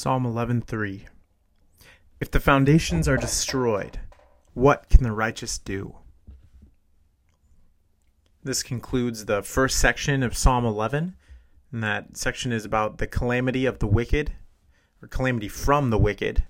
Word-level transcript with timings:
Psalm 0.00 0.24
11:3 0.24 1.04
If 2.20 2.30
the 2.30 2.40
foundations 2.40 3.06
are 3.06 3.18
destroyed, 3.18 4.00
what 4.54 4.88
can 4.88 5.02
the 5.02 5.12
righteous 5.12 5.58
do? 5.58 5.96
This 8.42 8.62
concludes 8.62 9.26
the 9.26 9.42
first 9.42 9.78
section 9.78 10.22
of 10.22 10.38
Psalm 10.38 10.64
11, 10.64 11.16
and 11.70 11.82
that 11.84 12.16
section 12.16 12.50
is 12.50 12.64
about 12.64 12.96
the 12.96 13.06
calamity 13.06 13.66
of 13.66 13.78
the 13.78 13.86
wicked, 13.86 14.32
or 15.02 15.08
calamity 15.08 15.48
from 15.48 15.90
the 15.90 15.98
wicked. 15.98 16.44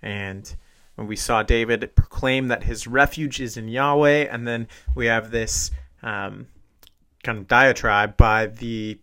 And 0.00 0.56
when 0.94 1.06
we 1.06 1.16
saw 1.16 1.42
David 1.42 1.94
proclaim 1.94 2.48
that 2.48 2.62
his 2.62 2.86
refuge 2.86 3.42
is 3.42 3.58
in 3.58 3.68
Yahweh, 3.68 4.26
and 4.32 4.48
then 4.48 4.68
we 4.94 5.04
have 5.04 5.30
this 5.30 5.70
um, 6.02 6.46
kind 7.22 7.36
of 7.36 7.46
diatribe 7.46 8.16
by 8.16 8.46
the 8.46 8.98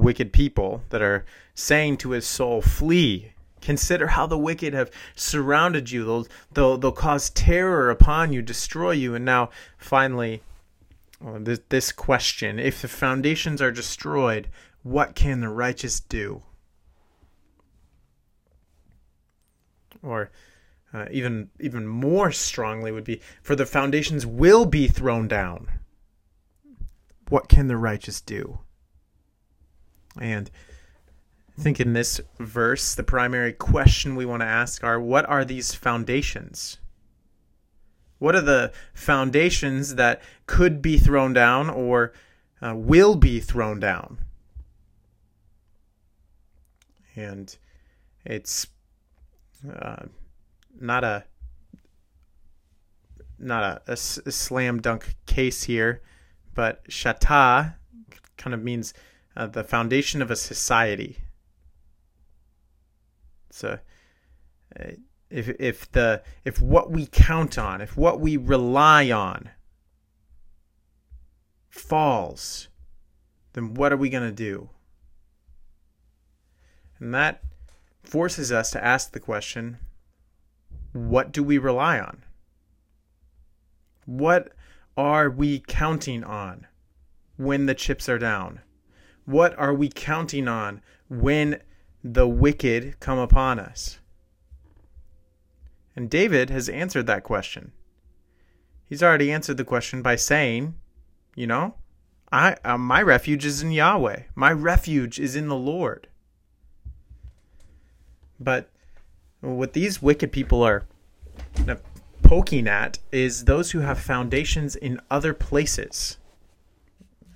wicked 0.00 0.32
people 0.32 0.82
that 0.90 1.02
are 1.02 1.24
saying 1.54 1.98
to 1.98 2.10
his 2.10 2.26
soul, 2.26 2.60
Flee. 2.62 3.32
Consider 3.60 4.08
how 4.08 4.26
the 4.26 4.38
wicked 4.38 4.74
have 4.74 4.90
surrounded 5.16 5.90
you. 5.90 6.04
They'll, 6.04 6.26
they'll, 6.52 6.78
they'll 6.78 6.92
cause 6.92 7.30
terror 7.30 7.90
upon 7.90 8.32
you, 8.32 8.42
destroy 8.42 8.92
you. 8.92 9.14
And 9.14 9.24
now, 9.24 9.50
finally, 9.76 10.42
uh, 11.24 11.38
this, 11.40 11.60
this 11.68 11.92
question 11.92 12.58
if 12.58 12.82
the 12.82 12.88
foundations 12.88 13.62
are 13.62 13.72
destroyed, 13.72 14.48
what 14.82 15.14
can 15.14 15.40
the 15.40 15.48
righteous 15.48 15.98
do? 15.98 16.42
Or 20.02 20.30
uh, 20.92 21.06
even 21.10 21.50
even 21.58 21.86
more 21.86 22.30
strongly 22.30 22.92
would 22.92 23.04
be 23.04 23.20
for 23.42 23.56
the 23.56 23.66
foundations 23.66 24.24
will 24.24 24.66
be 24.66 24.86
thrown 24.86 25.26
down. 25.26 25.68
What 27.28 27.48
can 27.48 27.66
the 27.66 27.76
righteous 27.76 28.20
do? 28.20 28.60
And 30.20 30.50
I 31.58 31.62
think 31.62 31.80
in 31.80 31.92
this 31.92 32.20
verse, 32.38 32.94
the 32.94 33.02
primary 33.02 33.52
question 33.52 34.14
we 34.14 34.26
want 34.26 34.42
to 34.42 34.46
ask 34.46 34.84
are 34.84 35.00
what 35.00 35.28
are 35.28 35.44
these 35.44 35.74
foundations? 35.74 36.78
What 38.18 38.34
are 38.34 38.42
the 38.42 38.72
foundations 38.94 39.96
that 39.96 40.22
could 40.46 40.80
be 40.80 40.98
thrown 40.98 41.32
down 41.32 41.68
or 41.68 42.12
uh, 42.62 42.74
will 42.74 43.14
be 43.14 43.40
thrown 43.40 43.80
down? 43.80 44.18
And 47.14 47.56
it's 48.24 48.66
uh, 49.70 50.06
not 50.78 51.04
a 51.04 51.24
not 53.38 53.82
a, 53.86 53.96
slam 53.96 54.80
dunk 54.80 55.14
case 55.26 55.64
here, 55.64 56.02
but 56.54 56.86
shata 56.88 57.74
kind 58.38 58.54
of 58.54 58.62
means 58.62 58.94
uh, 59.36 59.46
the 59.46 59.64
foundation 59.64 60.22
of 60.22 60.30
a 60.30 60.36
society. 60.36 61.18
So, 63.50 63.78
uh, 64.78 64.84
if 65.28 65.48
if 65.60 65.90
the 65.92 66.22
if 66.44 66.60
what 66.60 66.90
we 66.90 67.06
count 67.06 67.58
on, 67.58 67.80
if 67.80 67.96
what 67.96 68.20
we 68.20 68.36
rely 68.36 69.10
on 69.10 69.50
falls, 71.68 72.68
then 73.52 73.74
what 73.74 73.92
are 73.92 73.96
we 73.96 74.08
going 74.08 74.28
to 74.28 74.32
do? 74.32 74.70
And 76.98 77.12
that 77.14 77.42
forces 78.02 78.52
us 78.52 78.70
to 78.70 78.82
ask 78.82 79.12
the 79.12 79.20
question 79.20 79.78
what 80.92 81.32
do 81.32 81.42
we 81.42 81.58
rely 81.58 81.98
on? 81.98 82.22
What 84.06 84.52
are 84.96 85.28
we 85.28 85.58
counting 85.58 86.24
on 86.24 86.66
when 87.36 87.66
the 87.66 87.74
chips 87.74 88.08
are 88.08 88.18
down? 88.18 88.60
What 89.26 89.58
are 89.58 89.74
we 89.74 89.88
counting 89.88 90.48
on 90.48 90.80
when 91.08 91.60
the 92.02 92.26
wicked 92.26 92.98
come 93.00 93.18
upon 93.18 93.58
us? 93.58 93.98
And 95.94 96.08
David 96.08 96.50
has 96.50 96.68
answered 96.68 97.06
that 97.06 97.24
question. 97.24 97.72
He's 98.88 99.02
already 99.02 99.32
answered 99.32 99.56
the 99.56 99.64
question 99.64 100.00
by 100.00 100.16
saying, 100.16 100.74
you 101.34 101.46
know, 101.46 101.74
I 102.30 102.56
uh, 102.64 102.78
my 102.78 103.02
refuge 103.02 103.44
is 103.44 103.62
in 103.62 103.72
Yahweh. 103.72 104.22
My 104.34 104.52
refuge 104.52 105.18
is 105.18 105.36
in 105.36 105.48
the 105.48 105.56
Lord. 105.56 106.08
But 108.38 108.70
what 109.40 109.72
these 109.72 110.02
wicked 110.02 110.32
people 110.32 110.62
are 110.62 110.86
poking 112.22 112.68
at 112.68 112.98
is 113.12 113.44
those 113.44 113.70
who 113.70 113.80
have 113.80 113.98
foundations 113.98 114.76
in 114.76 115.00
other 115.10 115.32
places. 115.32 116.18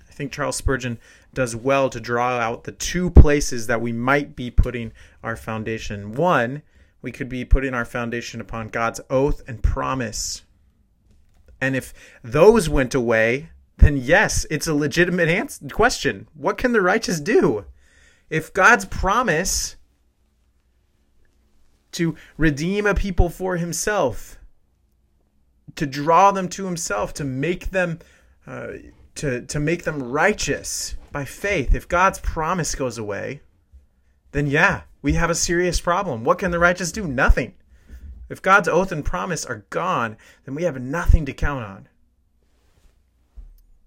I 0.09 0.13
think 0.13 0.31
Charles 0.31 0.57
Spurgeon 0.57 0.99
does 1.33 1.55
well 1.55 1.89
to 1.89 1.99
draw 1.99 2.37
out 2.37 2.63
the 2.63 2.71
two 2.71 3.09
places 3.09 3.67
that 3.67 3.81
we 3.81 3.93
might 3.93 4.35
be 4.35 4.51
putting 4.51 4.91
our 5.23 5.35
foundation. 5.35 6.13
One, 6.13 6.61
we 7.01 7.11
could 7.11 7.29
be 7.29 7.45
putting 7.45 7.73
our 7.73 7.85
foundation 7.85 8.41
upon 8.41 8.69
God's 8.69 9.01
oath 9.09 9.41
and 9.47 9.63
promise. 9.63 10.43
And 11.59 11.75
if 11.75 11.93
those 12.23 12.69
went 12.69 12.93
away, 12.93 13.49
then 13.77 13.97
yes, 13.97 14.45
it's 14.49 14.67
a 14.67 14.73
legitimate 14.73 15.29
answer, 15.29 15.67
question. 15.69 16.27
What 16.33 16.57
can 16.57 16.71
the 16.71 16.81
righteous 16.81 17.19
do? 17.19 17.65
If 18.29 18.53
God's 18.53 18.85
promise 18.85 19.75
to 21.93 22.15
redeem 22.37 22.85
a 22.85 22.93
people 22.93 23.29
for 23.29 23.57
himself, 23.57 24.37
to 25.75 25.85
draw 25.85 26.31
them 26.31 26.47
to 26.49 26.65
himself, 26.65 27.13
to 27.15 27.23
make 27.23 27.71
them 27.71 27.99
uh, 28.45 28.67
to, 29.15 29.45
to 29.45 29.59
make 29.59 29.83
them 29.83 30.01
righteous 30.01 30.95
by 31.11 31.25
faith. 31.25 31.75
If 31.75 31.87
God's 31.87 32.19
promise 32.19 32.75
goes 32.75 32.97
away, 32.97 33.41
then 34.31 34.47
yeah, 34.47 34.81
we 35.01 35.13
have 35.13 35.29
a 35.29 35.35
serious 35.35 35.81
problem. 35.81 36.23
What 36.23 36.39
can 36.39 36.51
the 36.51 36.59
righteous 36.59 36.91
do? 36.91 37.07
Nothing. 37.07 37.55
If 38.29 38.41
God's 38.41 38.69
oath 38.69 38.91
and 38.91 39.03
promise 39.03 39.45
are 39.45 39.65
gone, 39.69 40.15
then 40.45 40.55
we 40.55 40.63
have 40.63 40.81
nothing 40.81 41.25
to 41.25 41.33
count 41.33 41.65
on. 41.65 41.89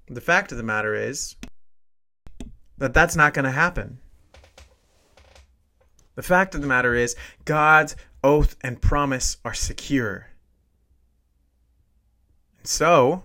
The 0.07 0.21
fact 0.21 0.53
of 0.53 0.59
the 0.59 0.65
matter 0.65 0.95
is 0.95 1.37
that 2.77 2.93
that's 2.93 3.17
not 3.17 3.33
going 3.33 3.47
to 3.47 3.51
happen. 3.51 3.99
The 6.15 6.23
fact 6.23 6.55
of 6.55 6.61
the 6.61 6.67
matter 6.67 6.95
is, 6.95 7.17
God's 7.45 7.97
oath 8.23 8.57
and 8.61 8.81
promise 8.81 9.39
are 9.45 9.55
secure. 9.55 10.29
So, 12.63 13.25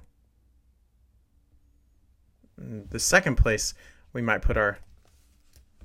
the 2.59 2.99
second 2.99 3.35
place 3.35 3.73
we 4.13 4.21
might 4.21 4.41
put 4.41 4.57
our 4.57 4.79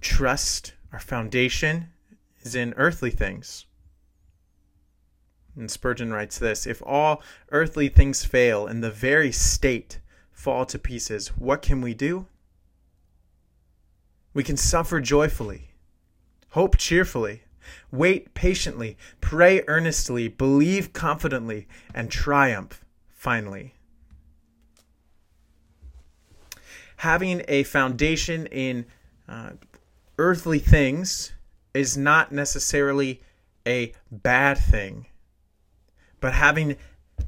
trust, 0.00 0.74
our 0.92 0.98
foundation, 0.98 1.88
is 2.42 2.54
in 2.54 2.74
earthly 2.76 3.10
things. 3.10 3.66
And 5.56 5.70
Spurgeon 5.70 6.12
writes 6.12 6.38
this 6.38 6.66
If 6.66 6.82
all 6.84 7.22
earthly 7.52 7.88
things 7.88 8.24
fail 8.24 8.66
and 8.66 8.82
the 8.82 8.90
very 8.90 9.30
state 9.32 10.00
fall 10.32 10.66
to 10.66 10.78
pieces, 10.78 11.28
what 11.28 11.62
can 11.62 11.80
we 11.80 11.94
do? 11.94 12.26
We 14.32 14.42
can 14.42 14.56
suffer 14.56 15.00
joyfully 15.00 15.74
Hope 16.54 16.76
cheerfully. 16.76 17.42
Wait 17.90 18.32
patiently. 18.32 18.96
Pray 19.20 19.64
earnestly. 19.66 20.28
Believe 20.28 20.92
confidently. 20.92 21.66
And 21.92 22.12
triumph 22.12 22.84
finally. 23.10 23.73
Having 27.04 27.42
a 27.48 27.64
foundation 27.64 28.46
in 28.46 28.86
uh, 29.28 29.50
earthly 30.16 30.58
things 30.58 31.32
is 31.74 31.98
not 31.98 32.32
necessarily 32.32 33.20
a 33.66 33.92
bad 34.10 34.56
thing, 34.56 35.04
but 36.18 36.32
having 36.32 36.78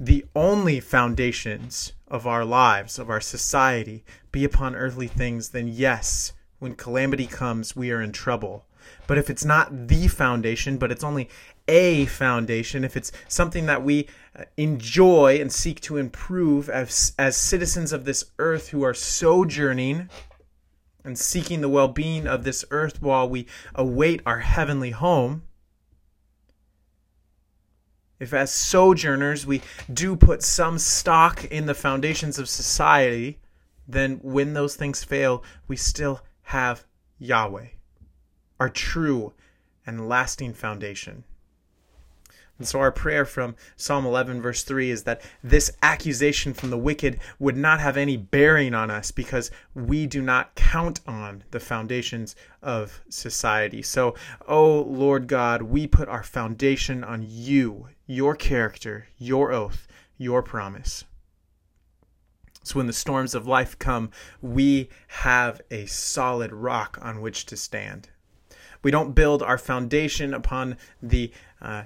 the 0.00 0.24
only 0.34 0.80
foundations 0.80 1.92
of 2.08 2.26
our 2.26 2.42
lives, 2.42 2.98
of 2.98 3.10
our 3.10 3.20
society, 3.20 4.02
be 4.32 4.44
upon 4.44 4.74
earthly 4.74 5.08
things, 5.08 5.50
then 5.50 5.68
yes, 5.68 6.32
when 6.58 6.74
calamity 6.74 7.26
comes, 7.26 7.76
we 7.76 7.90
are 7.90 8.00
in 8.00 8.12
trouble. 8.12 8.64
But 9.06 9.18
if 9.18 9.28
it's 9.28 9.44
not 9.44 9.88
the 9.88 10.08
foundation, 10.08 10.78
but 10.78 10.90
it's 10.90 11.04
only 11.04 11.28
a 11.68 12.06
foundation, 12.06 12.84
if 12.84 12.96
it's 12.96 13.12
something 13.28 13.66
that 13.66 13.82
we 13.82 14.08
uh, 14.38 14.44
enjoy 14.56 15.38
and 15.40 15.52
seek 15.52 15.80
to 15.80 15.96
improve 15.96 16.68
as, 16.68 17.12
as 17.18 17.36
citizens 17.36 17.92
of 17.92 18.04
this 18.04 18.24
earth 18.38 18.68
who 18.68 18.82
are 18.82 18.94
sojourning 18.94 20.08
and 21.04 21.18
seeking 21.18 21.60
the 21.60 21.68
well 21.68 21.88
being 21.88 22.26
of 22.26 22.44
this 22.44 22.64
earth 22.70 23.00
while 23.00 23.28
we 23.28 23.46
await 23.74 24.20
our 24.26 24.40
heavenly 24.40 24.90
home, 24.90 25.42
if 28.18 28.32
as 28.32 28.50
sojourners 28.50 29.46
we 29.46 29.60
do 29.92 30.16
put 30.16 30.42
some 30.42 30.78
stock 30.78 31.44
in 31.46 31.66
the 31.66 31.74
foundations 31.74 32.38
of 32.38 32.48
society, 32.48 33.38
then 33.86 34.18
when 34.22 34.54
those 34.54 34.74
things 34.74 35.04
fail, 35.04 35.44
we 35.68 35.76
still 35.76 36.22
have 36.42 36.84
Yahweh 37.18 37.66
our 38.58 38.68
true 38.68 39.32
and 39.86 40.08
lasting 40.08 40.54
foundation. 40.54 41.24
And 42.58 42.66
so, 42.66 42.80
our 42.80 42.92
prayer 42.92 43.26
from 43.26 43.54
Psalm 43.76 44.06
11, 44.06 44.40
verse 44.40 44.62
3 44.62 44.90
is 44.90 45.02
that 45.02 45.20
this 45.42 45.70
accusation 45.82 46.54
from 46.54 46.70
the 46.70 46.78
wicked 46.78 47.20
would 47.38 47.56
not 47.56 47.80
have 47.80 47.98
any 47.98 48.16
bearing 48.16 48.72
on 48.72 48.90
us 48.90 49.10
because 49.10 49.50
we 49.74 50.06
do 50.06 50.22
not 50.22 50.54
count 50.54 51.00
on 51.06 51.44
the 51.50 51.60
foundations 51.60 52.34
of 52.62 53.02
society. 53.10 53.82
So, 53.82 54.14
oh 54.48 54.80
Lord 54.82 55.26
God, 55.26 55.62
we 55.62 55.86
put 55.86 56.08
our 56.08 56.22
foundation 56.22 57.04
on 57.04 57.26
you, 57.28 57.88
your 58.06 58.34
character, 58.34 59.08
your 59.18 59.52
oath, 59.52 59.86
your 60.16 60.42
promise. 60.42 61.04
So, 62.62 62.76
when 62.76 62.86
the 62.86 62.94
storms 62.94 63.34
of 63.34 63.46
life 63.46 63.78
come, 63.78 64.10
we 64.40 64.88
have 65.08 65.60
a 65.70 65.84
solid 65.86 66.52
rock 66.52 66.98
on 67.02 67.20
which 67.20 67.44
to 67.46 67.56
stand. 67.56 68.08
We 68.82 68.90
don't 68.90 69.14
build 69.14 69.42
our 69.42 69.58
foundation 69.58 70.32
upon 70.32 70.76
the 71.02 71.32
uh, 71.60 71.84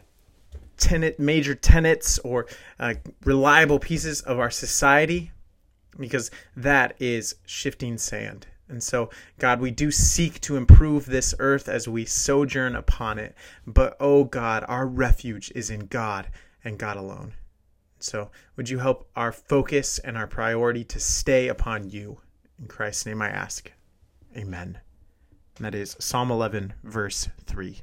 tenet, 0.80 1.20
major 1.20 1.54
tenets 1.54 2.18
or 2.20 2.46
uh, 2.78 2.94
reliable 3.24 3.78
pieces 3.78 4.20
of 4.22 4.38
our 4.38 4.50
society 4.50 5.30
because 5.98 6.30
that 6.56 6.94
is 6.98 7.36
shifting 7.46 7.98
sand. 7.98 8.46
And 8.68 8.82
so, 8.82 9.10
God, 9.38 9.60
we 9.60 9.72
do 9.72 9.90
seek 9.90 10.40
to 10.42 10.56
improve 10.56 11.06
this 11.06 11.34
earth 11.40 11.68
as 11.68 11.88
we 11.88 12.04
sojourn 12.04 12.76
upon 12.76 13.18
it. 13.18 13.34
But, 13.66 13.96
oh 13.98 14.24
God, 14.24 14.64
our 14.68 14.86
refuge 14.86 15.50
is 15.54 15.70
in 15.70 15.86
God 15.86 16.28
and 16.62 16.78
God 16.78 16.96
alone. 16.96 17.34
So, 17.98 18.30
would 18.56 18.68
you 18.68 18.78
help 18.78 19.10
our 19.16 19.32
focus 19.32 19.98
and 19.98 20.16
our 20.16 20.28
priority 20.28 20.84
to 20.84 21.00
stay 21.00 21.48
upon 21.48 21.90
you? 21.90 22.20
In 22.60 22.68
Christ's 22.68 23.06
name 23.06 23.20
I 23.20 23.28
ask. 23.28 23.70
Amen. 24.36 24.78
And 25.56 25.64
that 25.66 25.74
is 25.74 25.96
Psalm 25.98 26.30
11, 26.30 26.74
verse 26.84 27.28
3. 27.44 27.82